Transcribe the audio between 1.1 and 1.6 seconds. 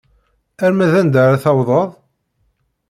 ara